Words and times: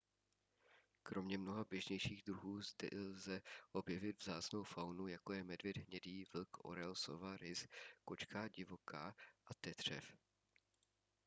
kromě 1.03 1.37
mnoha 1.37 1.63
běžnějších 1.69 2.21
druhů 2.23 2.61
zde 2.61 2.89
lze 2.97 3.41
objevit 3.71 4.15
vzácnou 4.23 4.63
faunu 4.63 5.07
jako 5.07 5.33
je 5.33 5.43
medvěd 5.43 5.77
hnědý 5.77 6.23
vlk 6.33 6.65
orel 6.65 6.95
sova 6.95 7.37
rys 7.37 7.67
kočka 8.05 8.47
divoká 8.47 9.15
a 9.45 9.53
tetřev 9.61 10.13